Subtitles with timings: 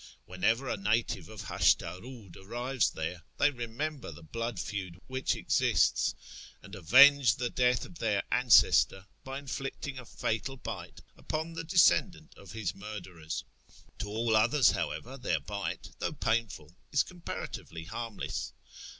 [0.25, 6.15] Whenever a native of Hashtarud arrives there, they remember the blood feud which exists,
[6.63, 12.33] and avenge the death of their" ancestor" by inflicting a fatal bite upon the descendant
[12.35, 13.43] of his murderers.
[13.99, 18.53] To all others, however, their bite, though painful, is comparatively harmless.